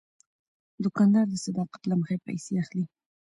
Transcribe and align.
دوکاندار 0.83 1.25
د 1.29 1.35
صداقت 1.45 1.81
له 1.89 1.95
مخې 1.99 2.23
پیسې 2.25 2.53
اخلي. 2.63 2.85